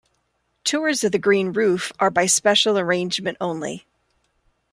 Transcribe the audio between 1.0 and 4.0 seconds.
of the green roof are by special arrangement only.